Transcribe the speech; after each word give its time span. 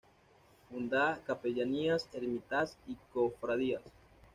Funda 0.71 1.19
capellanías, 1.27 2.09
ermitas 2.11 2.75
y 2.87 2.95
cofradías. 3.13 3.83